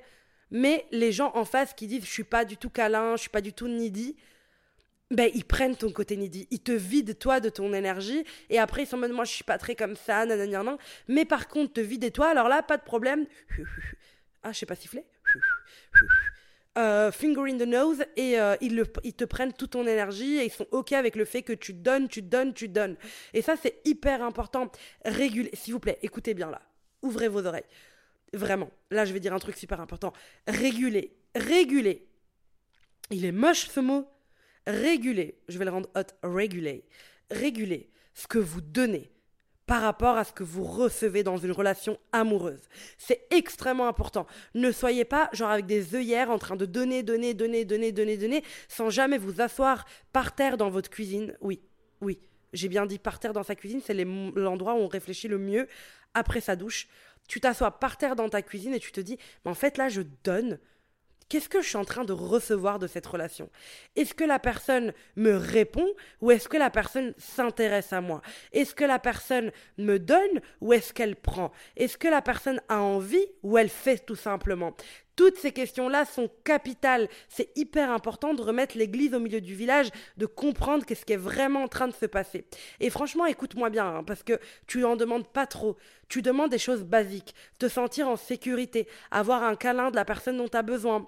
[0.51, 3.29] mais les gens en face qui disent je suis pas du tout câlin, je suis
[3.29, 4.15] pas du tout needy,
[5.11, 6.47] ben, ils prennent ton côté needy.
[6.51, 8.23] Ils te vident, toi, de ton énergie.
[8.49, 10.77] Et après, ils sont en mode, moi, je suis pas très comme ça, nanana.
[11.09, 13.25] Mais par contre, te vider toi, alors là, pas de problème.
[14.43, 15.05] Ah, je sais pas siffler.
[16.77, 20.37] Euh, finger in the nose et euh, ils, le, ils, te prennent toute ton énergie
[20.37, 22.95] et ils sont ok avec le fait que tu donnes, tu donnes, tu donnes.
[23.33, 24.71] Et ça, c'est hyper important.
[25.53, 26.61] S'il vous plaît, écoutez bien là.
[27.01, 27.65] Ouvrez vos oreilles.
[28.33, 28.69] Vraiment.
[28.91, 30.13] Là, je vais dire un truc super important.
[30.47, 32.07] Réguler, réguler.
[33.09, 34.07] Il est moche ce mot,
[34.65, 36.85] réguler, je vais le rendre hot, réguler,
[37.29, 39.11] réguler ce que vous donnez
[39.65, 42.61] par rapport à ce que vous recevez dans une relation amoureuse.
[42.97, 44.27] C'est extrêmement important.
[44.53, 48.17] Ne soyez pas genre avec des œillères en train de donner, donner, donner, donner, donner,
[48.17, 51.37] donner, sans jamais vous asseoir par terre dans votre cuisine.
[51.41, 51.61] Oui,
[52.01, 52.19] oui,
[52.53, 55.67] j'ai bien dit par terre dans sa cuisine, c'est l'endroit où on réfléchit le mieux
[56.13, 56.87] après sa douche.
[57.27, 59.89] Tu t'assois par terre dans ta cuisine et tu te dis, mais en fait là,
[59.89, 60.59] je donne.
[61.29, 63.49] Qu'est-ce que je suis en train de recevoir de cette relation?
[63.95, 65.87] Est-ce que la personne me répond
[66.19, 68.21] ou est-ce que la personne s'intéresse à moi?
[68.51, 71.53] Est-ce que la personne me donne ou est-ce qu'elle prend?
[71.77, 74.75] Est-ce que la personne a envie ou elle fait tout simplement?
[75.15, 77.07] Toutes ces questions-là sont capitales.
[77.29, 81.17] C'est hyper important de remettre l'église au milieu du village, de comprendre qu'est-ce qui est
[81.17, 82.45] vraiment en train de se passer.
[82.79, 85.77] Et franchement, écoute-moi bien, hein, parce que tu en demandes pas trop.
[86.09, 90.37] Tu demandes des choses basiques, te sentir en sécurité, avoir un câlin de la personne
[90.37, 91.07] dont tu as besoin,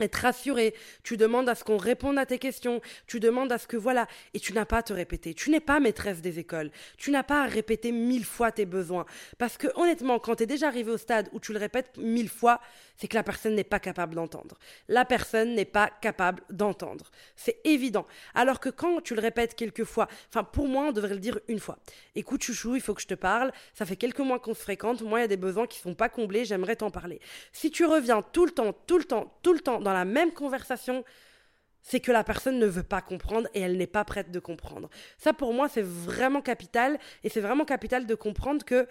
[0.00, 3.66] être rassuré, tu demandes à ce qu'on réponde à tes questions, tu demandes à ce
[3.66, 5.34] que voilà, et tu n'as pas à te répéter.
[5.34, 9.06] Tu n'es pas maîtresse des écoles, tu n'as pas à répéter mille fois tes besoins.
[9.38, 12.28] Parce que honnêtement, quand tu es déjà arrivé au stade où tu le répètes mille
[12.28, 12.60] fois,
[12.96, 14.56] c'est que la personne n'est pas capable d'entendre.
[14.88, 17.10] La personne n'est pas capable d'entendre.
[17.34, 18.06] C'est évident.
[18.34, 21.40] Alors que quand tu le répètes quelques fois, enfin pour moi, on devrait le dire
[21.48, 21.78] une fois.
[22.14, 23.52] Écoute, chouchou, il faut que je te parle.
[23.74, 25.02] Ça fait quelques mois qu'on se fréquente.
[25.02, 26.44] Moi, il y a des besoins qui sont pas comblés.
[26.44, 27.20] J'aimerais t'en parler.
[27.52, 30.32] Si tu reviens tout le temps, tout le temps, tout le temps dans la même
[30.32, 31.04] conversation,
[31.82, 34.88] c'est que la personne ne veut pas comprendre et elle n'est pas prête de comprendre.
[35.18, 36.98] Ça, pour moi, c'est vraiment capital.
[37.24, 38.86] Et c'est vraiment capital de comprendre que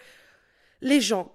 [0.81, 1.33] les gens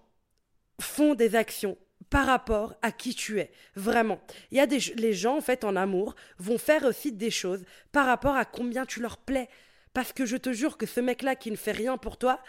[0.80, 1.76] font des actions
[2.10, 3.50] par rapport à qui tu es.
[3.74, 4.20] Vraiment.
[4.50, 7.64] Il y a des les gens en fait en amour vont faire aussi des choses
[7.92, 9.48] par rapport à combien tu leur plais.
[9.94, 12.40] Parce que je te jure que ce mec-là qui ne fait rien pour toi,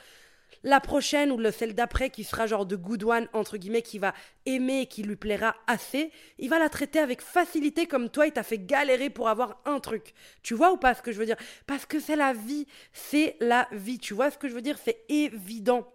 [0.64, 4.00] la prochaine ou le celle d'après qui sera genre de good one entre guillemets qui
[4.00, 4.14] va
[4.46, 8.34] aimer et qui lui plaira assez, il va la traiter avec facilité comme toi il
[8.34, 10.14] t'a fait galérer pour avoir un truc.
[10.44, 11.38] Tu vois ou pas ce que je veux dire?
[11.66, 14.00] Parce que c'est la vie, c'est la vie.
[14.00, 14.78] Tu vois ce que je veux dire?
[14.84, 15.92] C'est évident.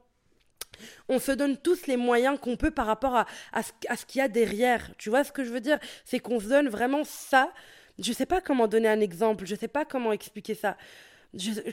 [1.08, 4.22] On se donne tous les moyens qu'on peut par rapport à, à ce, qu'il y
[4.22, 4.90] a derrière.
[4.98, 5.78] Tu vois ce que je veux dire?
[6.04, 7.52] C'est qu'on se donne vraiment ça.
[7.98, 10.76] Je sais pas comment donner un exemple, je sais pas comment expliquer ça.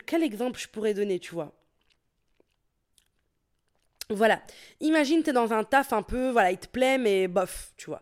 [0.06, 1.52] quel exemple je pourrais donner, tu vois?
[4.10, 4.42] Voilà.
[4.82, 8.02] Imagine, es dans un taf un peu, voilà, il te plaît, mais bof, tu vois.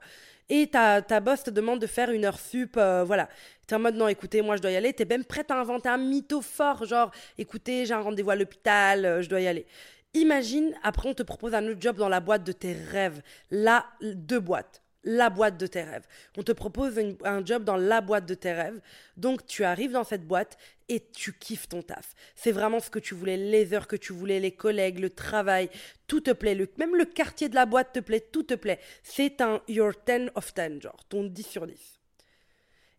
[0.50, 3.30] Et ta, ta boss te demande de faire une heure sup, euh, voilà.
[3.68, 4.94] T'es en mode, non, écoutez, moi, je dois y aller.
[4.94, 9.06] T'es même prête à inventer un mytho fort, genre, écoutez, j'ai un rendez-vous à l'hôpital,
[9.06, 9.68] euh, je dois y aller.
[10.14, 13.22] Imagine, après, on te propose un autre job dans la boîte de tes rêves.
[13.52, 16.08] Là, deux boîtes la boîte de tes rêves.
[16.38, 18.82] On te propose un job dans la boîte de tes rêves.
[19.18, 22.16] Donc tu arrives dans cette boîte et tu kiffes ton taf.
[22.36, 25.70] C'est vraiment ce que tu voulais, les heures que tu voulais, les collègues, le travail,
[26.08, 26.58] tout te plaît.
[26.78, 28.80] même le quartier de la boîte te plaît, tout te plaît.
[29.04, 31.99] C'est un your 10 of 10, genre ton 10 sur 10.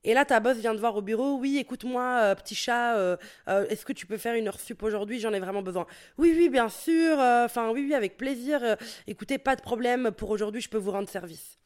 [0.03, 1.37] Et là, ta boss vient te voir au bureau.
[1.37, 3.17] Oui, écoute-moi, euh, petit chat, euh,
[3.49, 5.21] euh, est-ce que tu peux faire une heure sup aujourd'hui?
[5.21, 5.87] J'en ai vraiment besoin.
[6.17, 7.19] Oui, oui, bien sûr.
[7.19, 8.77] Enfin, oui, oui, avec plaisir.
[9.07, 10.11] écoutez, pas de problème.
[10.11, 11.59] Pour aujourd'hui, je peux vous rendre service.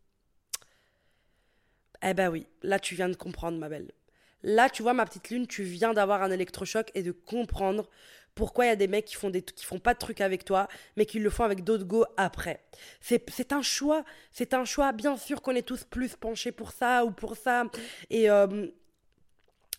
[2.03, 3.93] Eh ben oui, là, tu viens de comprendre, ma belle.
[4.43, 7.89] Là, tu vois, ma petite lune, tu viens d'avoir un électrochoc et de comprendre
[8.35, 10.45] pourquoi il y a des mecs qui font, des, qui font pas de trucs avec
[10.45, 12.61] toi, mais qui le font avec d'autres go après.
[13.01, 14.05] C'est un choix.
[14.33, 14.93] C'est un choix.
[14.93, 17.65] Bien sûr qu'on est tous plus penchés pour ça ou pour ça.
[18.11, 18.31] Et.
[18.31, 18.67] Euh,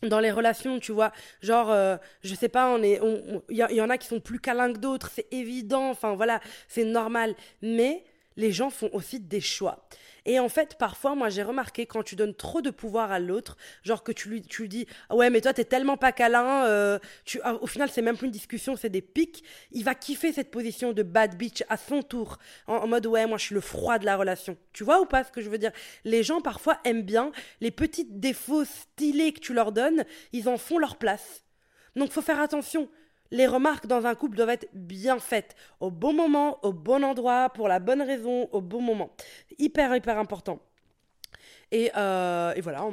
[0.04, 3.00] dans les relations, tu vois, genre, euh, je sais pas, on est,
[3.50, 6.42] il y, y, en a qui sont plus câlins que d'autres, c'est évident, enfin voilà,
[6.68, 7.34] c'est normal.
[7.62, 8.04] Mais
[8.38, 9.88] les gens font aussi des choix.
[10.26, 13.58] Et en fait, parfois, moi, j'ai remarqué quand tu donnes trop de pouvoir à l'autre,
[13.84, 17.40] genre que tu lui, tu dis, ouais, mais toi, t'es tellement pas câlin, euh, tu,
[17.44, 19.44] ah, au final, c'est même plus une discussion, c'est des pics.
[19.72, 23.38] Il va kiffer cette position de bad bitch à son tour, en, mode, ouais, moi,
[23.38, 24.58] je suis le froid de la relation.
[24.74, 25.72] Tu vois ou pas ce que je veux dire?
[26.04, 30.58] Les gens, parfois, aiment bien les petits défauts stylés que tu leur donnes, ils en
[30.58, 31.44] font leur place.
[31.96, 32.90] Donc, faut faire attention.
[33.32, 37.50] Les remarques dans un couple doivent être bien faites, au bon moment, au bon endroit,
[37.50, 39.10] pour la bonne raison, au bon moment.
[39.58, 40.60] Hyper, hyper important.
[41.72, 42.88] Et, euh, et voilà.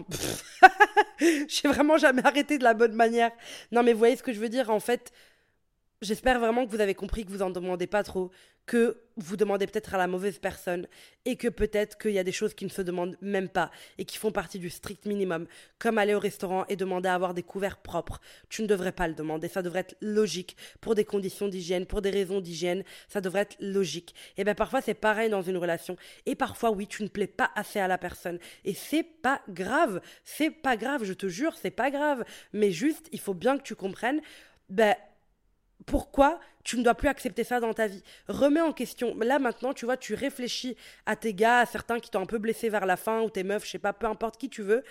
[1.21, 3.31] J'ai vraiment jamais arrêté de la bonne manière.
[3.71, 5.13] Non, mais vous voyez ce que je veux dire En fait,
[6.03, 8.33] J'espère vraiment que vous avez compris que vous en demandez pas trop,
[8.67, 10.89] que vous demandez peut-être à la mauvaise personne
[11.25, 14.05] et que peut-être qu'il y a des choses qui ne se demandent même pas et
[14.05, 15.47] qui font partie du strict minimum,
[15.79, 18.21] comme aller au restaurant et demander à avoir des couverts propres.
[18.49, 22.03] Tu ne devrais pas le demander, ça devrait être logique pour des conditions d'hygiène, pour
[22.03, 24.13] des raisons d'hygiène, ça devrait être logique.
[24.37, 25.97] Et bien parfois c'est pareil dans une relation.
[26.27, 28.41] Et parfois oui, tu ne plais pas assez à la personne.
[28.65, 33.09] Et c'est pas grave, c'est pas grave, je te jure, c'est pas grave, mais juste
[33.13, 34.21] il faut bien que tu comprennes
[34.69, 34.97] ben
[35.87, 39.17] pourquoi tu ne dois plus accepter ça dans ta vie Remets en question.
[39.19, 42.39] Là maintenant, tu vois, tu réfléchis à tes gars, à certains qui t'ont un peu
[42.39, 44.85] blessé vers la fin, ou tes meufs, je sais pas, peu importe qui tu veux.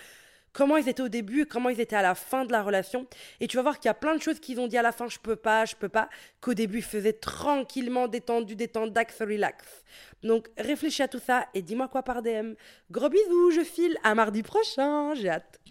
[0.54, 3.08] Comment ils étaient au début, comment ils étaient à la fin de la relation.
[3.40, 4.92] Et tu vas voir qu'il y a plein de choses qu'ils ont dit à la
[4.92, 6.10] fin, je peux pas, je peux pas,
[6.42, 9.66] qu'au début ils faisaient tranquillement, détendu, détendu, dax, relax.
[10.24, 12.56] Donc réfléchis à tout ça et dis-moi quoi par DM.
[12.92, 15.62] Gros bisous, je file, à mardi prochain, j'ai hâte.